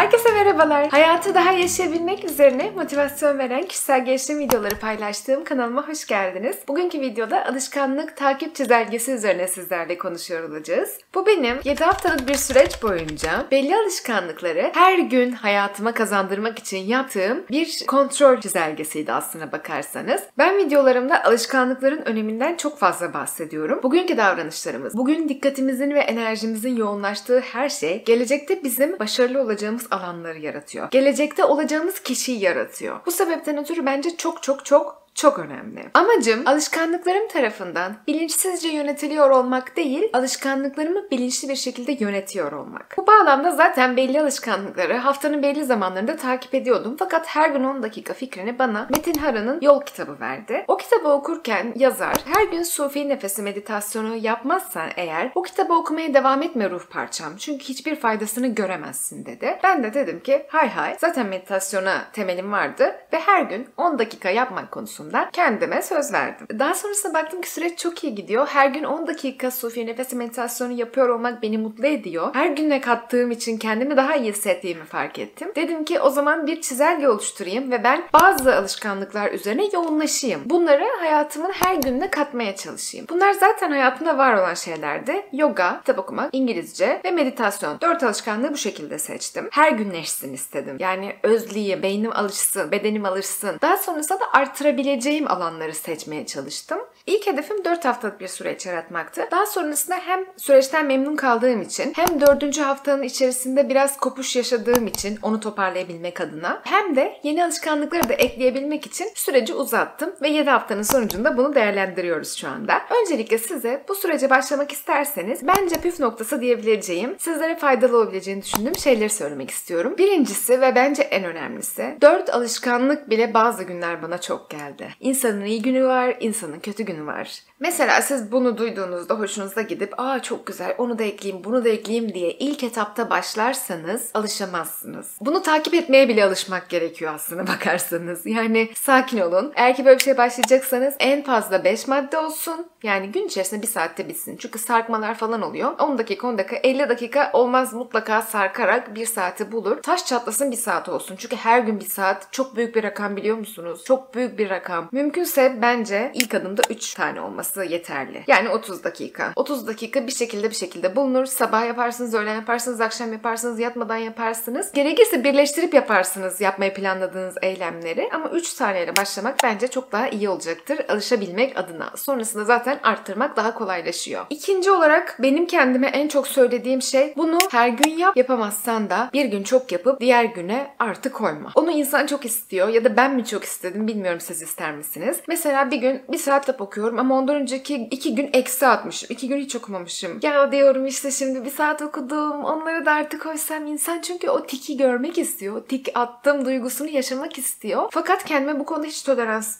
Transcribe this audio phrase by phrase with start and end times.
[0.00, 0.88] Herkese merhabalar.
[0.88, 6.56] Hayatı daha yaşayabilmek üzerine motivasyon veren kişisel gelişim videoları paylaştığım kanalıma hoş geldiniz.
[6.68, 10.98] Bugünkü videoda alışkanlık takip çizelgesi üzerine sizlerle konuşuyor olacağız.
[11.14, 17.44] Bu benim 7 haftalık bir süreç boyunca belli alışkanlıkları her gün hayatıma kazandırmak için yaptığım
[17.50, 20.22] bir kontrol çizelgesiydi aslına bakarsanız.
[20.38, 23.80] Ben videolarımda alışkanlıkların öneminden çok fazla bahsediyorum.
[23.82, 30.90] Bugünkü davranışlarımız, bugün dikkatimizin ve enerjimizin yoğunlaştığı her şey gelecekte bizim başarılı olacağımız alanları yaratıyor.
[30.90, 33.00] Gelecekte olacağımız kişiyi yaratıyor.
[33.06, 35.90] Bu sebepten ötürü bence çok çok çok çok önemli.
[35.94, 42.94] Amacım alışkanlıklarım tarafından bilinçsizce yönetiliyor olmak değil, alışkanlıklarımı bilinçli bir şekilde yönetiyor olmak.
[42.98, 46.96] Bu bağlamda zaten belli alışkanlıkları haftanın belli zamanlarında takip ediyordum.
[46.98, 50.64] Fakat her gün 10 dakika fikrini bana Metin Hara'nın Yol kitabı verdi.
[50.68, 56.42] O kitabı okurken yazar, her gün sufi nefesi meditasyonu yapmazsan eğer o kitabı okumaya devam
[56.42, 57.36] etme ruh parçam.
[57.36, 59.58] Çünkü hiçbir faydasını göremezsin dedi.
[59.64, 64.30] Ben de dedim ki hay hay zaten meditasyona temelim vardı ve her gün 10 dakika
[64.30, 66.46] yapmak konusunda konusunda kendime söz verdim.
[66.58, 68.46] Daha sonrasında baktım ki süreç çok iyi gidiyor.
[68.46, 72.34] Her gün 10 dakika sufi nefes meditasyonu yapıyor olmak beni mutlu ediyor.
[72.34, 75.52] Her güne kattığım için kendimi daha iyi hissettiğimi fark ettim.
[75.56, 80.40] Dedim ki o zaman bir çizelge oluşturayım ve ben bazı alışkanlıklar üzerine yoğunlaşayım.
[80.44, 83.06] Bunları hayatımın her gününe katmaya çalışayım.
[83.10, 85.22] Bunlar zaten hayatımda var olan şeylerdi.
[85.32, 87.80] Yoga, kitap okumak, İngilizce ve meditasyon.
[87.80, 89.48] Dört alışkanlığı bu şekilde seçtim.
[89.52, 90.76] Her günleşsin istedim.
[90.78, 93.58] Yani özleyeyim, beynim alışsın, bedenim alışsın.
[93.62, 96.78] Daha sonrasında da artırabilirim yapabileceğim alanları seçmeye çalıştım.
[97.06, 99.28] İlk hedefim 4 haftalık bir süreç yaratmaktı.
[99.30, 102.58] Daha sonrasında hem süreçten memnun kaldığım için hem 4.
[102.58, 108.86] haftanın içerisinde biraz kopuş yaşadığım için onu toparlayabilmek adına hem de yeni alışkanlıkları da ekleyebilmek
[108.86, 112.80] için süreci uzattım ve 7 haftanın sonucunda bunu değerlendiriyoruz şu anda.
[113.00, 119.10] Öncelikle size bu sürece başlamak isterseniz bence püf noktası diyebileceğim, sizlere faydalı olabileceğini düşündüğüm şeyleri
[119.10, 119.94] söylemek istiyorum.
[119.98, 124.88] Birincisi ve bence en önemlisi 4 alışkanlık bile bazı günler bana çok geldi.
[125.00, 127.42] İnsanın iyi günü var, insanın kötü günü var.
[127.60, 132.14] Mesela siz bunu duyduğunuzda hoşunuza gidip aa çok güzel onu da ekleyeyim bunu da ekleyeyim
[132.14, 135.16] diye ilk etapta başlarsanız alışamazsınız.
[135.20, 138.26] Bunu takip etmeye bile alışmak gerekiyor aslında bakarsanız.
[138.26, 139.52] Yani sakin olun.
[139.56, 142.66] Eğer ki böyle bir şey başlayacaksanız en fazla 5 madde olsun.
[142.82, 144.36] Yani gün içerisinde bir saatte bitsin.
[144.36, 145.78] Çünkü sarkmalar falan oluyor.
[145.78, 149.82] 10 dakika 10 dakika 50 dakika olmaz mutlaka sarkarak bir saati bulur.
[149.82, 151.16] Taş çatlasın bir saat olsun.
[151.18, 153.84] Çünkü her gün bir saat çok büyük bir rakam biliyor musunuz?
[153.84, 154.88] Çok büyük bir rakam.
[154.92, 158.24] Mümkünse bence ilk adımda 3 tane olması yeterli.
[158.26, 159.32] Yani 30 dakika.
[159.36, 161.26] 30 dakika bir şekilde bir şekilde bulunur.
[161.26, 164.72] Sabah yaparsınız, öğlen yaparsınız, akşam yaparsınız, yatmadan yaparsınız.
[164.72, 168.08] Gerekirse birleştirip yaparsınız yapmayı planladığınız eylemleri.
[168.12, 170.80] Ama 3 taneyle başlamak bence çok daha iyi olacaktır.
[170.88, 171.90] Alışabilmek adına.
[171.96, 174.26] Sonrasında zaten arttırmak daha kolaylaşıyor.
[174.30, 178.16] İkinci olarak benim kendime en çok söylediğim şey bunu her gün yap.
[178.16, 181.50] Yapamazsan da bir gün çok yapıp diğer güne artı koyma.
[181.54, 185.20] Onu insan çok istiyor ya da ben mi çok istedim bilmiyorum siz ister misiniz?
[185.28, 189.06] Mesela bir gün bir saat kitap okuyorum ama ondan önceki iki gün eksi atmışım.
[189.10, 190.18] iki gün hiç okumamışım.
[190.22, 192.44] Ya diyorum işte şimdi bir saat okudum.
[192.44, 195.62] Onları da artık koysam insan çünkü o tiki görmek istiyor.
[195.68, 197.88] Tik attım duygusunu yaşamak istiyor.
[197.90, 199.56] Fakat kendime bu konuda hiç tolerans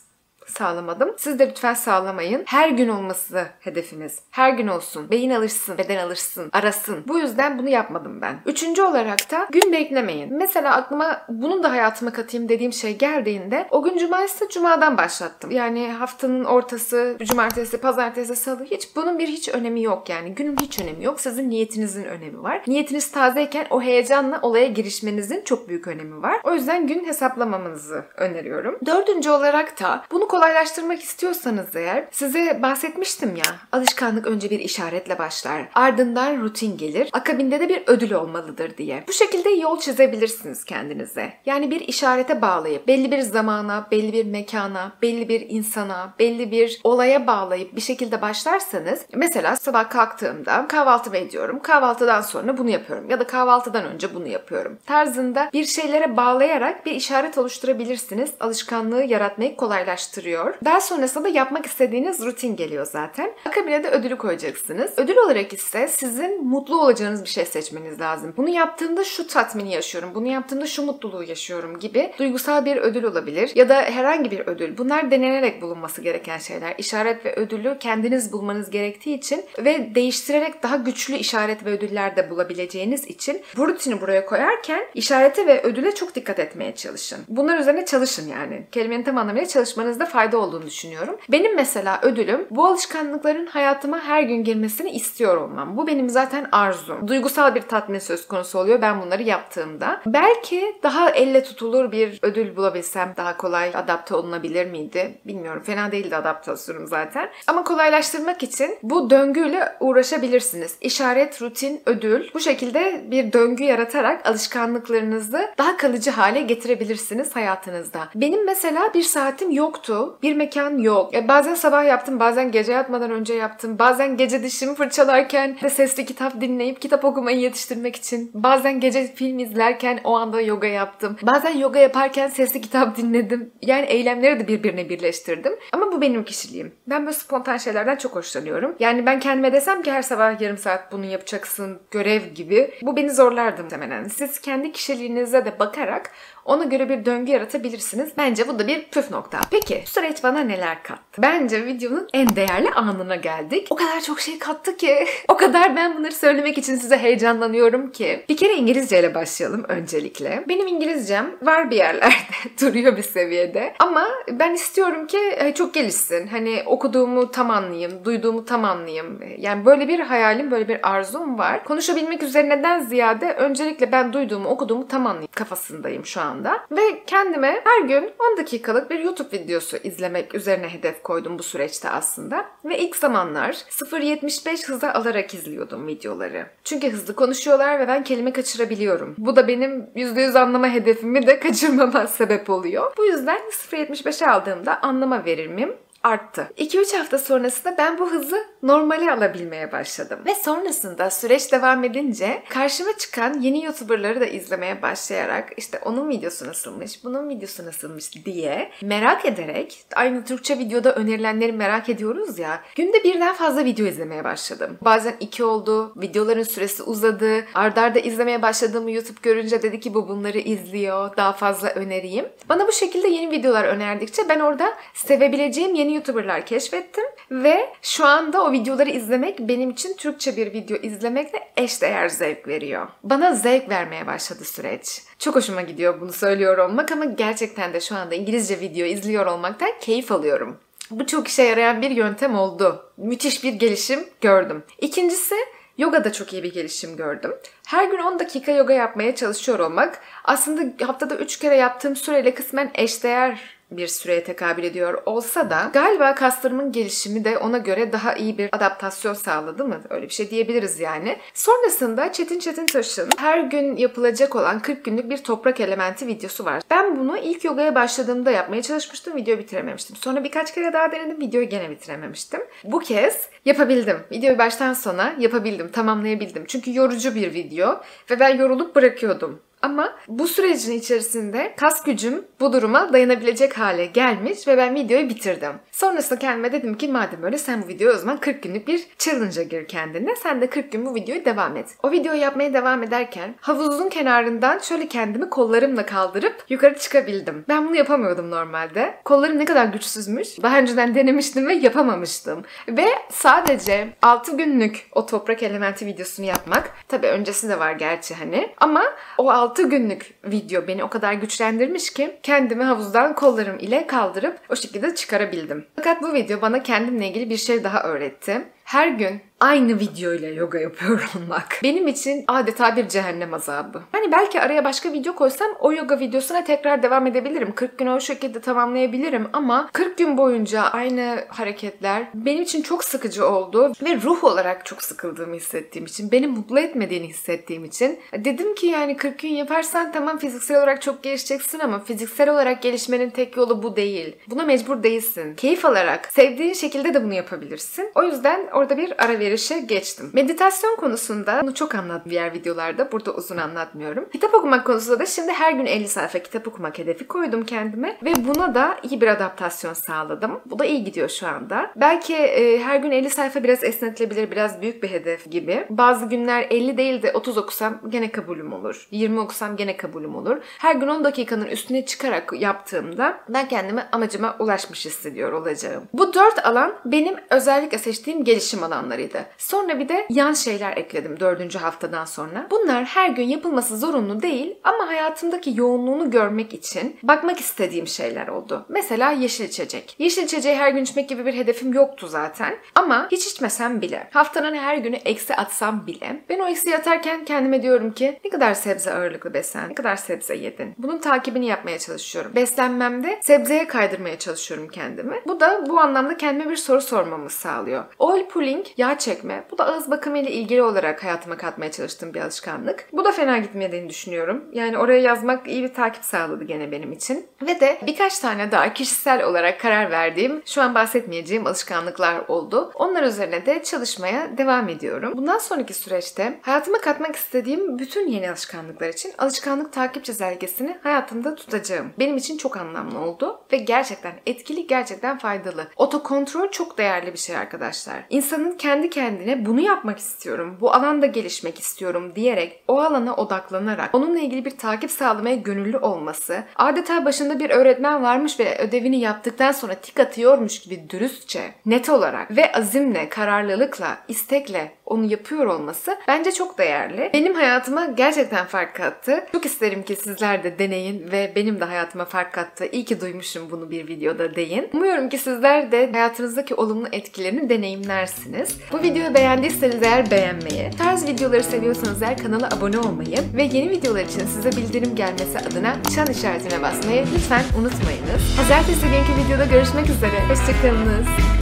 [0.47, 1.15] sağlamadım.
[1.19, 2.43] Siz de lütfen sağlamayın.
[2.47, 4.19] Her gün olması hedefimiz.
[4.31, 5.11] Her gün olsun.
[5.11, 7.05] Beyin alırsın, beden alırsın, arasın.
[7.09, 8.41] Bu yüzden bunu yapmadım ben.
[8.47, 10.37] Üçüncü olarak da gün beklemeyin.
[10.37, 15.51] Mesela aklıma bunun da hayatıma katayım dediğim şey geldiğinde o gün cumartesi cumadan başlattım.
[15.51, 20.35] Yani haftanın ortası, cumartesi, pazartesi, salı hiç bunun bir hiç önemi yok yani.
[20.35, 21.21] Günün hiç önemi yok.
[21.21, 22.63] Sizin niyetinizin önemi var.
[22.67, 26.41] Niyetiniz tazeyken o heyecanla olaya girişmenizin çok büyük önemi var.
[26.45, 28.79] O yüzden gün hesaplamamanızı öneriyorum.
[28.87, 35.69] Dördüncü olarak da bunu kolaylaştırmak istiyorsanız eğer size bahsetmiştim ya alışkanlık önce bir işaretle başlar.
[35.75, 37.09] Ardından rutin gelir.
[37.13, 39.05] Akabinde de bir ödül olmalıdır diye.
[39.09, 41.33] Bu şekilde yol çizebilirsiniz kendinize.
[41.47, 46.81] Yani bir işarete bağlayıp belli bir zamana, belli bir mekana, belli bir insana, belli bir
[46.85, 51.61] olaya bağlayıp bir şekilde başlarsanız mesela sabah kalktığımda kahvaltı ediyorum.
[51.63, 54.79] Kahvaltıdan sonra bunu yapıyorum ya da kahvaltıdan önce bunu yapıyorum.
[54.87, 58.31] Tarzında bir şeylere bağlayarak bir işaret oluşturabilirsiniz.
[58.41, 60.55] Alışkanlığı yaratmayı kolaylaştırıyor getiriyor.
[60.65, 63.33] Daha sonrasında da yapmak istediğiniz rutin geliyor zaten.
[63.45, 64.91] Akabine de ödülü koyacaksınız.
[64.97, 68.35] Ödül olarak ise sizin mutlu olacağınız bir şey seçmeniz lazım.
[68.37, 73.53] Bunu yaptığımda şu tatmini yaşıyorum, bunu yaptığımda şu mutluluğu yaşıyorum gibi duygusal bir ödül olabilir.
[73.55, 74.79] Ya da herhangi bir ödül.
[74.79, 76.75] Bunlar denenerek bulunması gereken şeyler.
[76.79, 82.31] İşaret ve ödülü kendiniz bulmanız gerektiği için ve değiştirerek daha güçlü işaret ve ödüller de
[82.31, 87.19] bulabileceğiniz için bu rutini buraya koyarken işarete ve ödüle çok dikkat etmeye çalışın.
[87.29, 88.67] Bunlar üzerine çalışın yani.
[88.73, 91.17] Kelimenin tam anlamıyla çalışmanızda fayda olduğunu düşünüyorum.
[91.29, 95.77] Benim mesela ödülüm bu alışkanlıkların hayatıma her gün girmesini istiyor olmam.
[95.77, 97.09] Bu benim zaten arzum.
[97.09, 100.01] Duygusal bir tatmin söz konusu oluyor ben bunları yaptığımda.
[100.07, 105.19] Belki daha elle tutulur bir ödül bulabilsem daha kolay adapte olunabilir miydi?
[105.27, 105.63] Bilmiyorum.
[105.67, 107.29] Fena değildi adaptasyonum zaten.
[107.47, 110.77] Ama kolaylaştırmak için bu döngüyle uğraşabilirsiniz.
[110.81, 112.29] İşaret, rutin, ödül.
[112.35, 118.09] Bu şekilde bir döngü yaratarak alışkanlıklarınızı daha kalıcı hale getirebilirsiniz hayatınızda.
[118.15, 120.00] Benim mesela bir saatim yoktu.
[120.23, 121.15] Bir mekan yok.
[121.15, 123.79] E, bazen sabah yaptım, bazen gece yatmadan önce yaptım.
[123.79, 128.31] Bazen gece dişimi fırçalarken de sesli kitap dinleyip kitap okumayı yetiştirmek için.
[128.35, 131.17] Bazen gece film izlerken o anda yoga yaptım.
[131.23, 133.51] Bazen yoga yaparken sesli kitap dinledim.
[133.63, 135.53] Yani eylemleri de birbirine birleştirdim.
[135.73, 136.73] Ama bu benim kişiliğim.
[136.87, 138.75] Ben böyle spontan şeylerden çok hoşlanıyorum.
[138.81, 142.71] Yani ben kendime desem ki her sabah yarım saat bunu yapacaksın görev gibi.
[142.83, 144.05] Bu beni zorlardı muhtemelen.
[144.05, 146.11] Siz kendi kişiliğinize de bakarak
[146.45, 148.13] ona göre bir döngü yaratabilirsiniz.
[148.19, 149.41] Bence bu da bir püf nokta.
[149.51, 151.23] Peki süreç bana neler kattı?
[151.23, 153.67] Bence videonun en değerli anına geldik.
[153.71, 155.07] O kadar çok şey kattı ki.
[155.29, 158.25] o kadar ben bunları söylemek için size heyecanlanıyorum ki.
[158.29, 160.45] Bir kere İngilizce ile başlayalım öncelikle.
[160.49, 162.15] Benim İngilizcem var bir yerlerde.
[162.61, 163.75] duruyor bir seviyede.
[163.79, 166.27] Ama ben istiyorum ki e, çok gelişsin.
[166.27, 169.21] Hani okuduğumu tam anlayayım, duyduğumu tam anlayayım.
[169.39, 171.65] Yani böyle bir hayalim, böyle bir arzum var.
[171.65, 176.67] Konuşabilmek üzerineden ziyade öncelikle ben duyduğumu, okuduğumu tam anlayayım kafasındayım şu an anda.
[176.71, 181.91] Ve kendime her gün 10 dakikalık bir YouTube videosu izlemek üzerine hedef koydum bu süreçte
[181.91, 182.47] aslında.
[182.65, 186.47] Ve ilk zamanlar 0.75 hıza alarak izliyordum videoları.
[186.65, 189.15] Çünkü hızlı konuşuyorlar ve ben kelime kaçırabiliyorum.
[189.19, 192.93] Bu da benim %100 anlama hedefimi de kaçırmama sebep oluyor.
[192.99, 196.51] Bu yüzden 0.75'e aldığımda anlama verimim arttı.
[196.59, 200.21] 2-3 hafta sonrasında ben bu hızı normale alabilmeye başladım.
[200.27, 206.47] Ve sonrasında süreç devam edince karşıma çıkan yeni YouTuber'ları da izlemeye başlayarak işte onun videosu
[206.47, 213.05] nasılmış, bunun videosu nasılmış diye merak ederek aynı Türkçe videoda önerilenleri merak ediyoruz ya günde
[213.05, 214.79] birden fazla video izlemeye başladım.
[214.81, 217.45] Bazen iki oldu, videoların süresi uzadı.
[217.55, 222.29] Ardarda izlemeye başladığımı YouTube görünce dedi ki bu bunları izliyor, daha fazla önereyim.
[222.49, 228.07] Bana bu şekilde yeni videolar önerdikçe ben orada sevebileceğim yeni yeni YouTuber'lar keşfettim ve şu
[228.07, 232.89] anda o videoları izlemek benim için Türkçe bir video izlemekle eşdeğer zevk veriyor.
[233.03, 235.03] Bana zevk vermeye başladı süreç.
[235.19, 239.71] Çok hoşuma gidiyor bunu söylüyor olmak ama gerçekten de şu anda İngilizce video izliyor olmaktan
[239.81, 240.57] keyif alıyorum.
[240.91, 242.93] Bu çok işe yarayan bir yöntem oldu.
[242.97, 244.63] Müthiş bir gelişim gördüm.
[244.81, 245.35] İkincisi
[245.79, 247.35] Yoga da çok iyi bir gelişim gördüm.
[247.67, 252.71] Her gün 10 dakika yoga yapmaya çalışıyor olmak aslında haftada 3 kere yaptığım süreyle kısmen
[252.75, 258.39] eşdeğer bir süreye tekabül ediyor olsa da galiba kaslarımın gelişimi de ona göre daha iyi
[258.39, 259.81] bir adaptasyon sağladı mı?
[259.91, 261.17] Öyle bir şey diyebiliriz yani.
[261.35, 266.63] Sonrasında Çetin Çetin Taş'ın her gün yapılacak olan 40 günlük bir toprak elementi videosu var.
[266.71, 269.17] Ben bunu ilk yogaya başladığımda yapmaya çalışmıştım.
[269.17, 269.97] Videoyu bitirememiştim.
[269.97, 271.21] Sonra birkaç kere daha denedim.
[271.21, 272.41] Videoyu gene bitirememiştim.
[272.65, 273.97] Bu kez yapabildim.
[274.13, 275.71] Videoyu baştan sona yapabildim.
[275.71, 276.45] Tamamlayabildim.
[276.47, 277.81] Çünkü yorucu bir video
[278.11, 279.41] ve ben yorulup bırakıyordum.
[279.63, 285.53] Ama bu sürecin içerisinde kas gücüm bu duruma dayanabilecek hale gelmiş ve ben videoyu bitirdim.
[285.73, 289.43] Sonrasında kendime dedim ki madem öyle sen bu videoyu o zaman 40 günlük bir challenge'a
[289.43, 290.17] gir kendine.
[290.17, 291.69] Sen de 40 gün bu videoyu devam et.
[291.83, 297.45] O videoyu yapmaya devam ederken havuzun kenarından şöyle kendimi kollarımla kaldırıp yukarı çıkabildim.
[297.49, 298.95] Ben bunu yapamıyordum normalde.
[299.05, 300.43] Kollarım ne kadar güçsüzmüş.
[300.43, 302.45] Daha önceden denemiştim ve yapamamıştım.
[302.69, 306.71] Ve sadece 6 günlük o toprak elementi videosunu yapmak.
[306.89, 308.55] Tabi öncesi de var gerçi hani.
[308.59, 308.85] Ama
[309.19, 314.39] o 6 6 günlük video beni o kadar güçlendirmiş ki kendimi havuzdan kollarım ile kaldırıp
[314.49, 315.67] o şekilde çıkarabildim.
[315.77, 318.43] Fakat bu video bana kendimle ilgili bir şey daha öğretti.
[318.71, 321.61] Her gün aynı video ile yoga yapıyor olmak.
[321.63, 323.83] Benim için adeta bir cehennem azabı.
[323.93, 327.55] Hani belki araya başka video koysam o yoga videosuna tekrar devam edebilirim.
[327.55, 333.29] 40 gün o şekilde tamamlayabilirim ama 40 gün boyunca aynı hareketler benim için çok sıkıcı
[333.29, 338.67] oldu ve ruh olarak çok sıkıldığımı hissettiğim için, beni mutlu etmediğini hissettiğim için dedim ki
[338.67, 343.63] yani 40 gün yaparsan tamam fiziksel olarak çok gelişeceksin ama fiziksel olarak gelişmenin tek yolu
[343.63, 344.17] bu değil.
[344.27, 345.35] Buna mecbur değilsin.
[345.35, 347.91] Keyif alarak, sevdiğin şekilde de bunu yapabilirsin.
[347.95, 350.11] O yüzden orada bir ara verişe geçtim.
[350.13, 352.93] Meditasyon konusunda bunu çok anlattım diğer videolarda.
[352.93, 354.09] Burada uzun anlatmıyorum.
[354.13, 358.13] Kitap okumak konusunda da şimdi her gün 50 sayfa kitap okumak hedefi koydum kendime ve
[358.29, 360.41] buna da iyi bir adaptasyon sağladım.
[360.47, 361.71] Bu da iyi gidiyor şu anda.
[361.77, 365.67] Belki e, her gün 50 sayfa biraz esnetilebilir, biraz büyük bir hedef gibi.
[365.71, 368.89] Bazı günler 50 değil de 30 okusam gene kabulüm olur.
[368.91, 370.37] 20 okusam gene kabulüm olur.
[370.59, 375.83] Her gün 10 dakikanın üstüne çıkarak yaptığımda ben kendimi amacıma ulaşmış hissediyor olacağım.
[375.93, 379.27] Bu dört alan benim özellikle seçtiğim gelişim gelişim alanlarıydı.
[379.39, 382.47] Sonra bir de yan şeyler ekledim dördüncü haftadan sonra.
[382.51, 388.67] Bunlar her gün yapılması zorunlu değil ama hayatımdaki yoğunluğunu görmek için bakmak istediğim şeyler oldu.
[388.69, 389.97] Mesela yeşil içecek.
[389.99, 392.57] Yeşil içeceği her gün içmek gibi bir hedefim yoktu zaten.
[392.75, 397.63] Ama hiç içmesem bile, haftanın her günü eksi atsam bile ben o eksi atarken kendime
[397.63, 400.75] diyorum ki ne kadar sebze ağırlıklı beslen, ne kadar sebze yedin.
[400.79, 402.33] Bunun takibini yapmaya çalışıyorum.
[402.35, 405.23] Beslenmemde sebzeye kaydırmaya çalışıyorum kendimi.
[405.27, 407.85] Bu da bu anlamda kendime bir soru sormamı sağlıyor.
[407.99, 409.45] Oil pulling, yağ çekme.
[409.51, 412.89] Bu da ağız bakımı ile ilgili olarak hayatıma katmaya çalıştığım bir alışkanlık.
[412.93, 414.45] Bu da fena gitmediğini düşünüyorum.
[414.53, 417.27] Yani oraya yazmak iyi bir takip sağladı gene benim için.
[417.43, 422.73] Ve de birkaç tane daha kişisel olarak karar verdiğim, şu an bahsetmeyeceğim alışkanlıklar oldu.
[422.75, 425.13] Onlar üzerine de çalışmaya devam ediyorum.
[425.17, 431.93] Bundan sonraki süreçte hayatıma katmak istediğim bütün yeni alışkanlıklar için alışkanlık takip çizelgesini hayatımda tutacağım.
[431.99, 435.67] Benim için çok anlamlı oldu ve gerçekten etkili, gerçekten faydalı.
[435.77, 437.97] Otokontrol çok değerli bir şey arkadaşlar.
[438.31, 444.19] İnsanın kendi kendine bunu yapmak istiyorum, bu alanda gelişmek istiyorum diyerek o alana odaklanarak onunla
[444.19, 449.75] ilgili bir takip sağlamaya gönüllü olması, adeta başında bir öğretmen varmış ve ödevini yaptıktan sonra
[449.75, 456.59] tik atıyormuş gibi dürüstçe, net olarak ve azimle, kararlılıkla, istekle onu yapıyor olması bence çok
[456.59, 457.11] değerli.
[457.15, 459.25] Benim hayatıma gerçekten fark kattı.
[459.33, 462.67] Çok isterim ki sizler de deneyin ve benim de hayatıma fark kattı.
[462.73, 464.69] İyi ki duymuşum bunu bir videoda deyin.
[464.73, 468.57] Umuyorum ki sizler de hayatınızdaki olumlu etkilerini deneyimlersiniz.
[468.73, 474.05] Bu videoyu beğendiyseniz eğer beğenmeyi, tarz videoları seviyorsanız eğer kanala abone olmayı ve yeni videolar
[474.05, 478.37] için size bildirim gelmesi adına çan işaretine basmayı lütfen unutmayınız.
[478.37, 480.29] Pazartesi günkü videoda görüşmek üzere.
[480.29, 481.40] Hoşçakalınız.